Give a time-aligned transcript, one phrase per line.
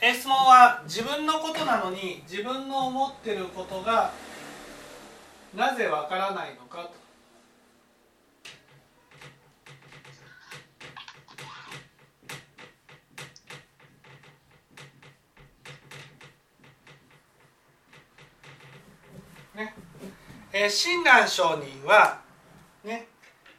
[0.00, 4.12] え質問は自分のことなのに自分の思ってることが
[5.54, 7.06] なぜわからないのかと。
[19.58, 19.74] ね
[20.52, 22.20] えー、親鸞上人は
[22.84, 23.08] ね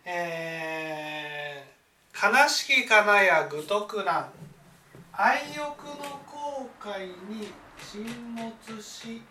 [0.06, 4.32] えー、悲しきかなや愚徳難
[5.20, 7.48] 愛欲の後悔に
[7.92, 9.24] 沈没し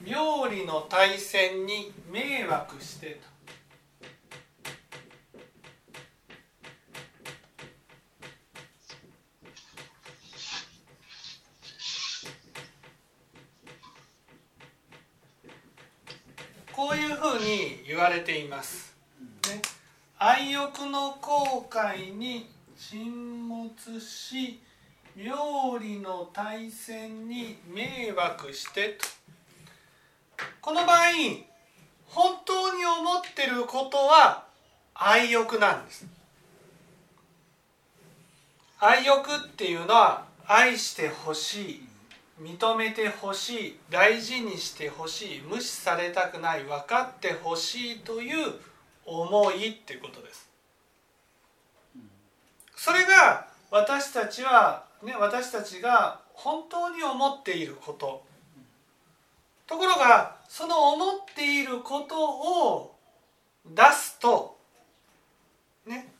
[0.00, 3.36] 妙理の対戦に迷惑してと。
[16.76, 18.92] こういうふうに言われています。
[19.48, 19.62] ね、
[20.18, 24.60] 愛欲の後悔に沈没し
[25.14, 29.06] 妙理の対戦に迷惑してと。
[30.60, 30.96] この場合
[32.06, 34.44] 本当に思ってることは
[34.92, 36.04] 愛欲なんです。
[38.80, 41.95] 愛欲っていうのは愛してほしい。
[42.40, 48.52] 認めてほしい大事にしてほしい無視されたくない分かってほしいという
[49.06, 50.50] 思いっていうことです。
[52.76, 58.24] それが私たちはね私たちが本当に思っていること。
[59.66, 62.94] ところがその思っていることを
[63.66, 64.56] 出すと
[65.86, 66.12] ね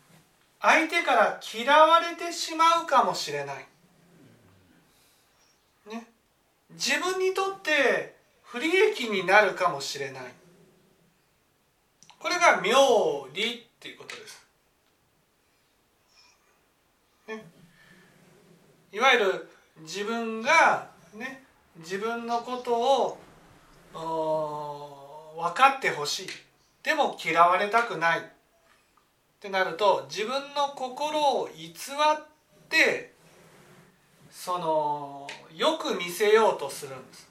[0.60, 3.64] 相手から嫌われてしまうかもしれない
[6.76, 10.22] 自分にとって不利益になるかもしれない。
[12.18, 14.46] これが妙理っていうことです、
[17.28, 17.44] ね、
[18.92, 19.48] いわゆる
[19.80, 21.44] 自分がね
[21.78, 23.18] 自分のこと
[23.94, 26.28] を分かってほしい。
[26.82, 28.18] でも嫌われたくない。
[28.18, 28.22] っ
[29.38, 31.72] てなると自分の心を偽っ
[32.68, 33.12] て
[34.30, 37.28] そのよく見せようとするんです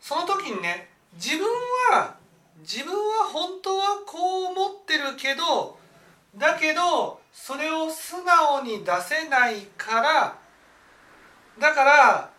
[0.00, 1.46] その時にね自分
[1.92, 2.16] は
[2.60, 5.78] 自分は本当はこう思ってるけど
[6.36, 10.38] だけどそれを素直に出せないから
[11.58, 12.30] だから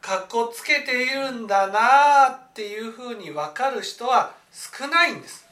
[0.00, 5.49] かっこつけているんだなっていうふうに分かる人は少ないんです。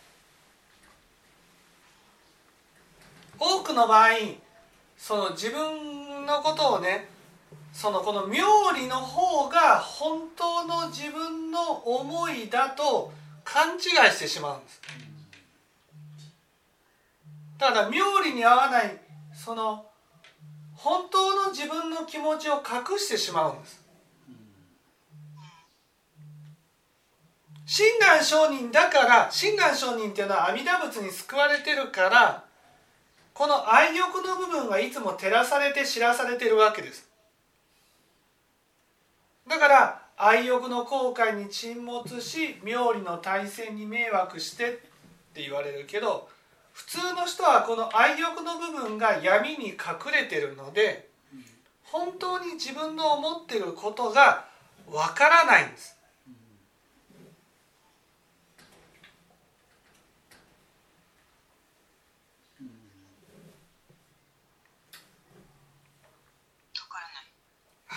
[3.38, 4.08] 多くの場合
[4.96, 7.08] その自分のことをね
[7.72, 8.44] そのこの妙
[8.74, 13.12] 理の方が本当の自分の思いだと
[13.44, 14.82] 勘違いしてしまうんです。
[17.58, 18.96] ただ妙理に合わない
[19.32, 19.86] その
[20.74, 23.84] 本当の自分の気持ちを隠してしまうんです。
[27.66, 32.47] 親鸞上人だから親鸞上人っていうのは阿弥陀仏に救われてるから
[33.38, 37.08] この愛欲の部分がいつも照らされて知らされてるわけです。
[39.46, 44.72] だから愛欲の後悔に沈没し妙理の対戦に迷惑してっ
[45.34, 46.28] て言われるけど
[46.72, 51.08] 普通の人はこの愛欲の部分が闇に隠れてるので
[51.84, 54.46] 本当に自分の思ってることが
[54.90, 55.96] わからないんです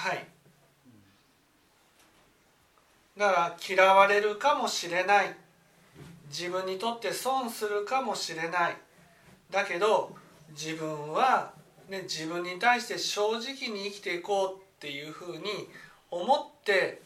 [0.02, 0.26] はい。
[3.16, 5.36] だから嫌われるかもしれない。
[6.30, 8.78] 自分にとって損するかもしれない。
[9.52, 10.16] だけど
[10.50, 11.54] 自分は、
[11.88, 15.70] ね、自分に対して正直に生きていこうっていうふうに
[16.10, 17.04] 思って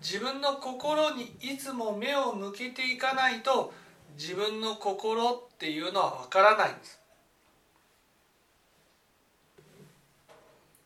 [0.00, 3.74] 自分の心にいつも目を向けていかないと
[4.16, 7.00] 自分の心っていうのはわからないんです。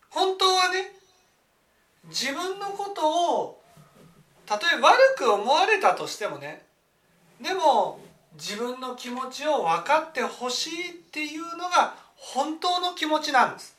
[0.09, 1.02] 本当はね
[2.09, 3.63] 自分のことを
[4.47, 6.63] たとえ悪く思われたとしてもね
[7.41, 8.01] でも
[8.35, 13.77] 自分の気持ちを分かってほしいっていうのが本当の気持ちなんです。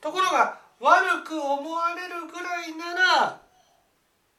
[0.00, 3.40] ところが悪く思われるぐらいなら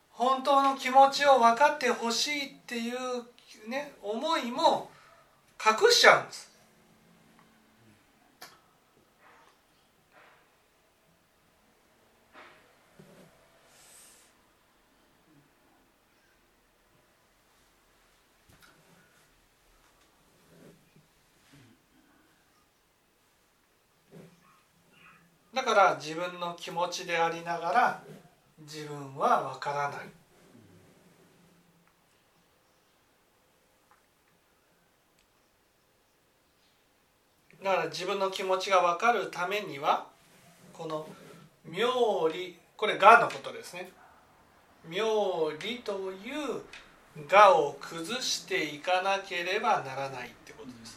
[0.09, 4.89] 本当の気持ちを分かってほしいっていうね思いも
[5.59, 6.56] 隠しちゃうんです
[25.77, 28.03] ら自分の気持ちでありながら
[28.59, 29.99] 自分はわからない
[37.63, 40.07] だから自分の気持ちが分かるためには
[40.73, 41.07] この
[41.65, 43.91] 「妙理」これ「が」のことですね。
[44.87, 46.61] 妙理という
[47.27, 50.96] 「が」を崩していかなければならないってことです。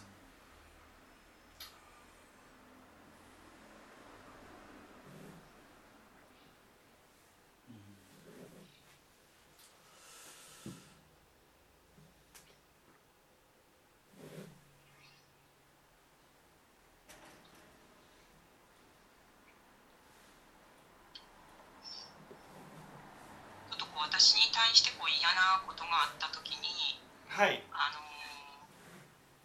[27.30, 28.02] はいあの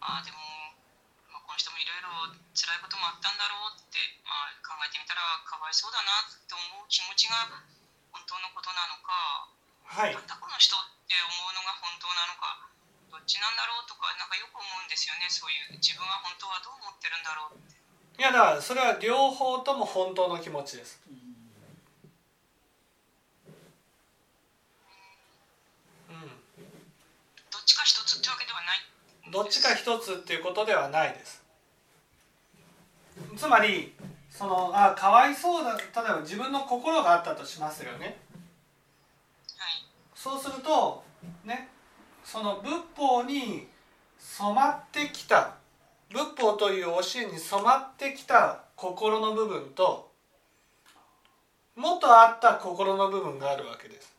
[0.02, 0.38] あでも、
[1.30, 7.46] まあ、この人もいろいろ辛いこともあったんだろうって、まあ、考えてみたらかわいそうだなって思う気持ちが
[8.10, 9.48] 本当のことなのか、
[9.86, 12.68] はい、なんだこの人って思うのが本当なのか
[13.10, 17.78] どっちなんだろうとかなんかよく思うんですよねそういう自分は本当はどう思ってるんだろうって。
[18.18, 21.00] いやだからそれは両方とも本当の気持ちです。
[29.36, 31.44] どっちか一つっていうことではないです。
[33.36, 33.92] つまり
[34.30, 38.16] そのあかわいそうだ例えば自分の心があったとしますよね、
[40.14, 41.04] そうすると
[41.44, 41.68] ね
[42.24, 43.66] その仏法に
[44.18, 45.56] 染まってきた
[46.10, 50.10] 仏法という教えに染まってきた心の部分と
[51.74, 54.15] もっとあった心の部分があるわけです。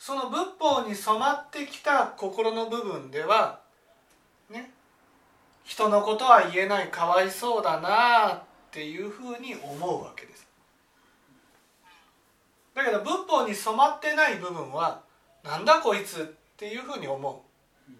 [0.00, 3.60] その仏法に染まってきた心の部分では
[4.48, 4.70] ね
[5.62, 10.48] 人のことは言えないかわいそうだなあっていうふうに思うわけです。
[12.74, 15.02] だけど仏法に染まってない部分は
[15.44, 17.92] なんだこいつっていうふうに思う。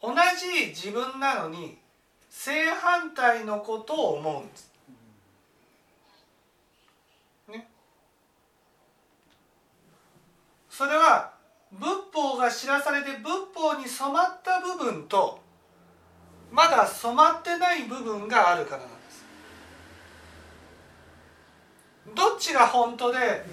[0.00, 1.76] 同じ自分なのに
[2.30, 4.71] 正反対のことを思うんです。
[10.72, 11.34] それは
[11.70, 15.38] 仏法が知らされて仏法に染まった部分と
[16.50, 19.24] まだ染まってない部分があるからなんです。
[22.14, 23.44] どっちが本当で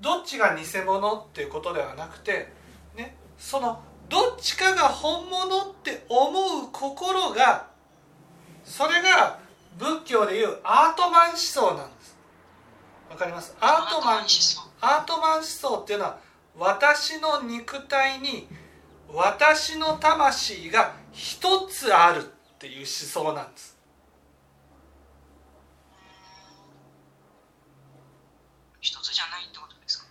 [0.00, 2.50] どっちが偽物っていうことではなくて
[2.96, 6.30] ねそのどっちかが本物って思
[6.62, 7.66] う心が
[8.64, 9.38] それが
[9.78, 12.16] 仏教でいうアートマン思想なんです。
[13.10, 13.54] わかります？
[13.60, 14.26] アートマン
[14.80, 15.78] アートマン思想。
[15.80, 16.27] っていうのは
[16.58, 18.48] 私の肉体に
[19.08, 22.24] 私の魂が一つあるっ
[22.58, 23.78] ていう思想なんです。
[28.80, 30.06] 一つじゃないってことですか？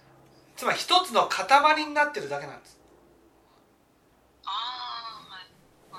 [0.55, 2.79] つまり一つの塊になってるだけなんです。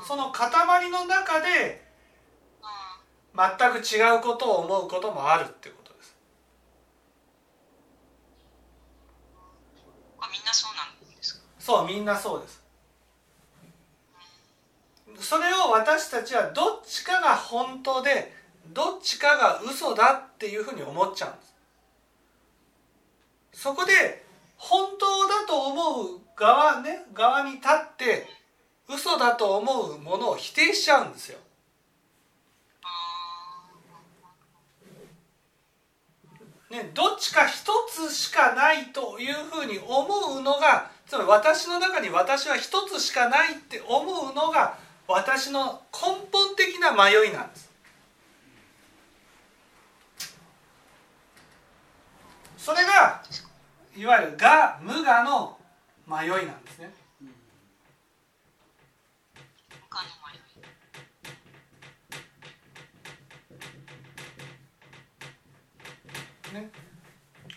[0.07, 0.49] その塊
[0.91, 1.87] の中で
[3.37, 5.89] 全く違うことを思うこともあるってこと
[11.69, 12.63] そうみんなそうです。
[15.21, 18.33] それを私たちはどっちかが本当で
[18.73, 21.43] どっちかが嘘だっていうふうに思っちゃうんで
[23.53, 23.65] す。
[23.65, 24.25] そこで
[24.57, 28.27] 本当だと思う側ね側に立って
[28.89, 31.39] 嘘だと思うものを否定しちゃうんですよ。
[36.71, 47.71] ね、どっちか一つしかないというふうに思うのがつまり私の中に私は一つしかないって思うのが私の根本的な迷いなんです。
[52.59, 53.23] それが
[53.97, 55.59] いわゆる我無我の
[56.07, 56.93] 迷いなんですね。
[66.53, 66.71] ね、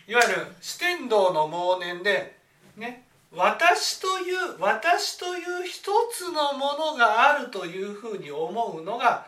[0.06, 2.38] いわゆる四天道の妄念で
[2.76, 3.11] ね。
[3.34, 9.26] 私という私という一つのものがあるというふうに思うのが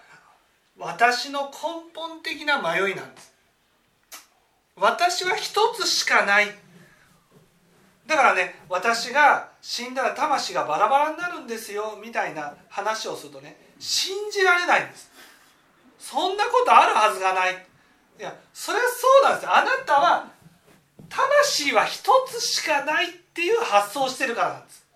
[0.78, 3.32] 私の根本的な迷いなんです。
[4.76, 6.48] 私は一つしかない。
[8.06, 15.10] だからね私が死んだら魂がバラバラになるんですよみたいな話をするとね信じられないんです。
[15.98, 17.66] そんなことあるはずがない。
[18.18, 19.56] いやそれはそうなんですよ。
[19.56, 20.28] あなたは
[21.08, 23.23] 魂は一つしかない。
[23.34, 24.86] っていう発想をしてるからなんです。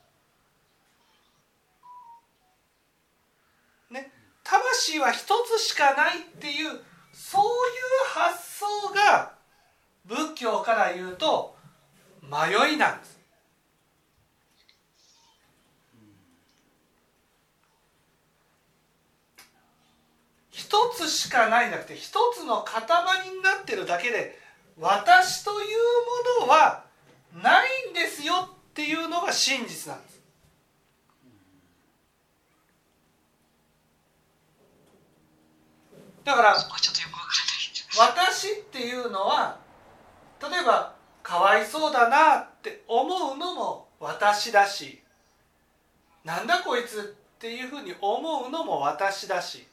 [3.91, 4.13] ね。
[4.45, 6.69] 魂は一つしかないっていう
[7.13, 7.51] そういう
[8.11, 9.33] 発想が
[10.05, 11.57] 仏教から言うと
[12.23, 13.19] 迷いなんです。
[20.53, 22.83] 一つしかないじゃなくて一つの塊
[23.35, 24.39] になってるだけで
[24.79, 25.67] 私という
[26.41, 26.85] ものは
[27.35, 28.35] ないですよ
[28.71, 30.23] っていうのが真実なんです
[36.25, 36.57] だから
[37.99, 39.59] 私っていうのは
[40.43, 45.01] 例えばかわいそうだなって思うのも私だし
[46.25, 49.67] なんだこいつっていうふうに思うのも私だし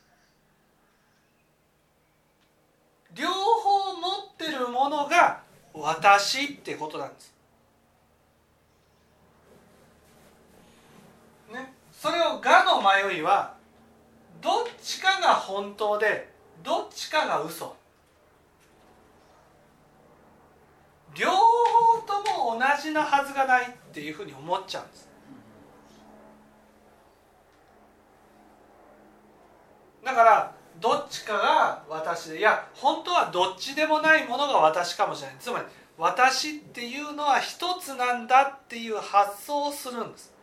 [3.13, 5.41] 両方持ってるものが
[5.73, 7.33] 私ってことなんです。
[11.51, 11.73] ね、
[12.05, 13.55] それを「我の迷い」は
[14.39, 16.31] どっちかが本当で
[16.61, 17.75] どっちかが嘘。
[21.15, 25.09] 両方とも同じなはずがないっていうふうに思っちゃうんです。
[30.03, 35.37] だからどっちかが私でいや本当はどっちでもないものが私かもしれない。
[35.39, 35.65] つまり
[35.97, 40.34] 私っていうのは一つなんだっていう発想をするんです。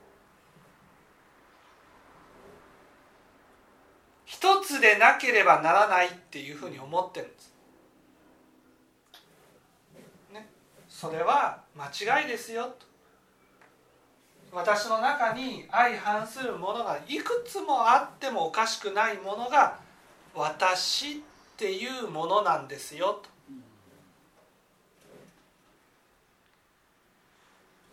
[4.42, 7.54] 一つでなければならないっていうふうに思ってるんです。
[10.34, 10.48] ね、
[10.88, 11.86] それは間
[12.20, 12.86] 違いですよと。
[14.50, 19.78] 私の中に相反するものがいくつもあってもおかしくないものが
[20.34, 21.14] 私っ
[21.56, 23.30] ていうものなんですよと。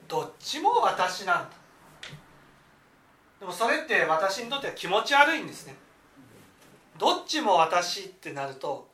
[0.08, 1.50] どっちも私なんだ
[3.40, 5.76] でもそれって私にとっては気持ち悪いんですね
[7.30, 8.90] ちも私ってなると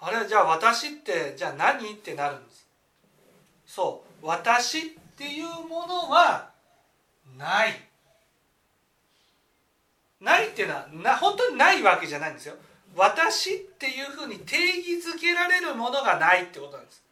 [0.00, 2.66] あれじゃあ私ってじゃあ何ってなるんです。
[3.66, 4.26] そう。
[4.26, 4.82] 私っ
[5.16, 6.50] ていうものは
[7.38, 7.80] ない。
[10.20, 12.56] ないっていうのはな本当にないわけじゃないんですよ。
[12.96, 17.02] 私っていうふうに定義づけられるものがないってことなんです。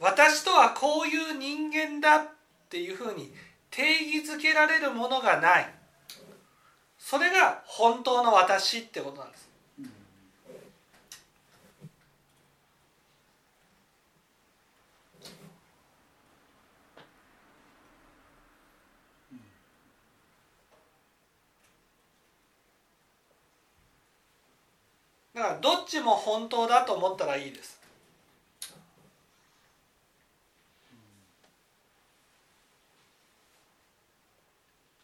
[0.00, 2.28] 私とはこういう人間だっ
[2.68, 3.32] ていうふうに
[3.70, 5.79] 定義づけられるものがない。
[7.00, 9.50] それが本当の私ってことなんです
[25.40, 27.80] だからどっちも本当だと思ったらいいです。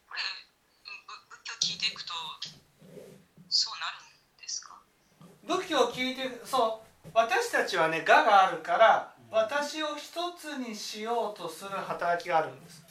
[0.06, 0.20] これ
[1.30, 2.12] 仏教聞いていくと
[3.48, 4.78] そうなるんですか
[5.46, 12.82] 仏教を聞いてそう私たちはね我があるから私を一つにしようとする働きがあるんです。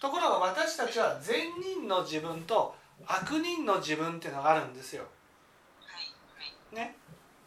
[0.00, 2.74] ところが私たちは善人の自分と
[3.06, 5.04] 悪人の自分っていうのがあるんですよ。
[6.72, 6.96] ね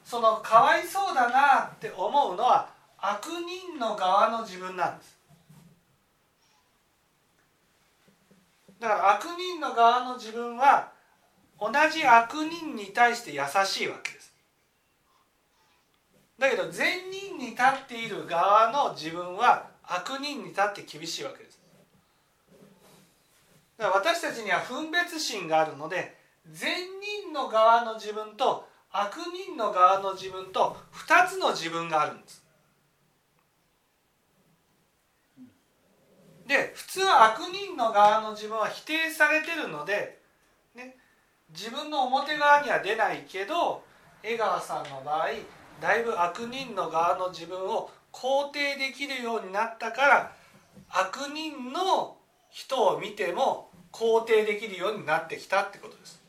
[0.03, 5.17] そのかわいそうだなって思うのは悪人の側の自分なんです
[8.79, 10.91] だから悪人の側の自分は
[11.59, 14.20] 同じ悪人に対して優しいわけです
[16.41, 21.61] だけど善人に立っている側の自分は悪人に立って厳しいわけです。
[23.77, 26.17] だから私たちには分別心があるので
[26.51, 26.71] 善
[27.23, 32.43] 人の側の自分と悪人の側の自分と2つの自分があるんです。
[36.47, 40.17] で普通は悪人の側の自分は否定されてるので、
[40.73, 40.95] ね、
[41.51, 43.83] 自分の表側には出ないけど
[44.23, 45.27] 江川さんの場合
[45.81, 50.31] だいぶ悪人の側の自分を肯定できるようになったから
[50.89, 52.17] 悪人の
[52.51, 56.21] 人を見ても肯定できるようになってきたってことです。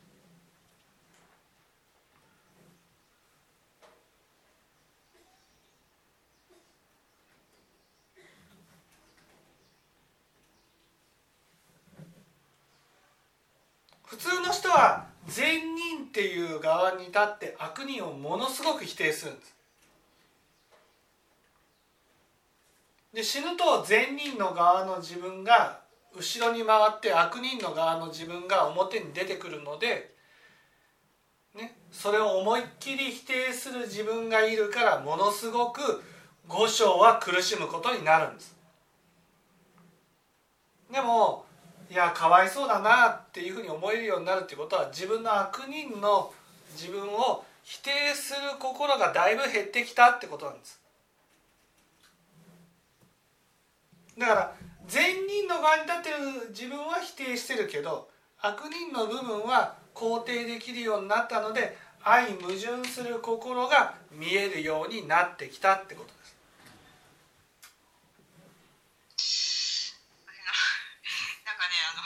[14.03, 15.72] 普通の人は善
[16.13, 19.55] っていう側に立って悪人をものすごく否定するんです。
[23.15, 25.81] で死ぬと善人の側の自分が
[26.15, 30.13] 後ろに回って悪人の側の自分が表に出てくるので、
[31.55, 36.03] ね、それを思いっきり否定する自分がいるからものすごく
[36.47, 38.55] 五章は苦しむことになるんです。
[40.91, 41.42] でも
[41.93, 46.33] いやかわいそうだなっていうふうに思えるようになるっていうことは自分の悪人の
[46.73, 50.81] 自分を否定する心がだいぶ減ってきたってことなんです
[54.17, 54.55] だから
[54.87, 58.09] 善人の側に立ってる自分は否定してるけど
[58.41, 66.35] 悪人の部分は肯定できるようになったので相矛盾する心が見えるようになってきたってことです。
[71.47, 72.03] なんかねあの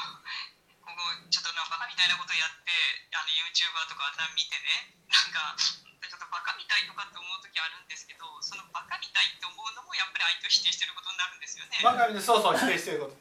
[0.86, 1.02] ここ
[1.34, 2.70] ちょっとバカみたいなことやって
[3.18, 11.82] あの YouTuber とかあんな見てねなんかちょっとバカみたいとかって思う時あるんですけどそのバカみたいって思うのもやっぱり相手を否定してることになるんですよね。
[11.82, 13.18] バカみたいそうそう否定してること。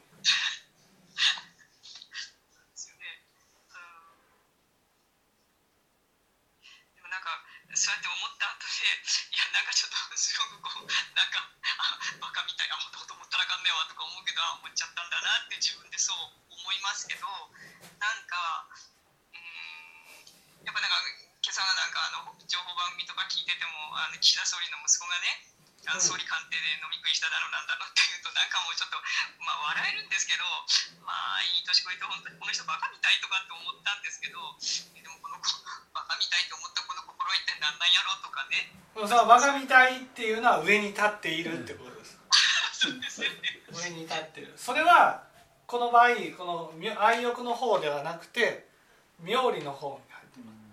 [7.77, 8.89] そうやって思った後で
[9.29, 11.45] いやなんかちょっとすごくこうなんか
[11.77, 16.17] あバカみたいあほとほと思ったらあかんねわとか思うけどあ思っちゃったんだなって自分でそう
[16.49, 17.29] 思いますけど
[18.01, 18.96] なんかうん
[20.67, 20.99] やっぱなんか
[21.39, 25.47] 今朝なんかあの情報番組とか聞いててもあの岸田総理の息子がね
[25.87, 28.99] あの総理官邸で飲み食いしただろうなんだろうっていうとなんかもうちょっと、
[29.47, 30.43] まあ、笑えるんですけど
[31.07, 35.55] まあいい年こいて本当にこの人バカみたいとかって思ったんですけどでもこの子
[35.95, 38.75] バカみたいと思ったこの心は一体何なんやろうとかね。
[39.07, 42.19] そのバカみたいっていうのは上に立っているってことです、
[42.75, 43.63] そうですよね。
[43.71, 44.51] 上に立ってる。
[44.59, 45.23] それは
[45.63, 48.67] この場合この愛欲の方ではなくて
[49.23, 49.99] 妙理の方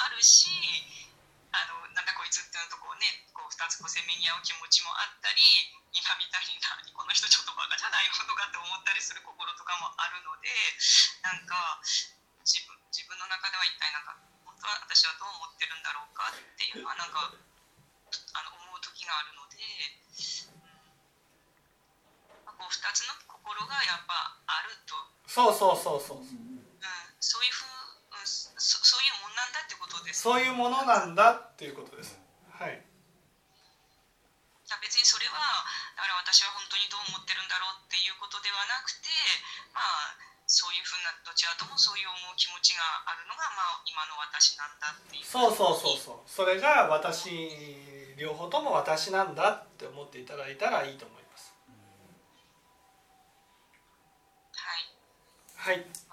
[0.00, 0.48] あるし
[1.50, 5.42] あのなんだこいつっていうのとこうねこう2つこうせめぎ合う気持ちもあったり
[5.90, 10.48] 今みたいに何この人ちょっとバカじゃないのとかって思ったりする心とかもあるので
[11.26, 11.82] なんか
[12.46, 14.14] 自分自分の中では一体なんか
[14.46, 17.34] 本当は私はどう思ってるんだろうかっていうのはなんか
[18.34, 19.58] あの思う時があるので、
[20.50, 20.74] うん。
[22.42, 24.94] まあ、こう2つの心がやっぱあると。
[25.30, 26.66] そうそうそうそう、うん、
[27.22, 27.79] そういうふう
[28.60, 30.20] そそういうもんなんだってことです。
[30.20, 32.20] そういうものなんだっていうことです。
[32.52, 32.76] はい。
[34.84, 35.34] 別にそれは
[35.96, 39.10] だから私は本当にどう思ってるんだろうっていうことではなくて
[39.74, 40.14] まあ
[40.46, 45.24] そういうふうなどちらともそういう思う気持ちがあるのが、まあ、今の私なんだっていう。
[45.24, 46.28] そうそうそうそう。
[46.28, 47.32] それが私
[48.18, 51.54] 両方とも私なんだって思っていただいたらいいと思います。
[55.56, 55.80] はい。
[55.80, 56.09] はい